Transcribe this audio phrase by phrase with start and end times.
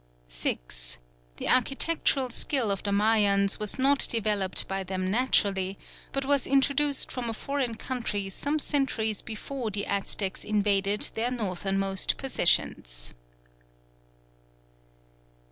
[0.29, 0.97] 6.
[1.37, 5.77] The architectural skill of the Mayans was not developed by them naturally,
[6.11, 12.17] but was introduced from a foreign country some centuries before the Aztecs invaded their northernmost
[12.17, 13.13] possessions.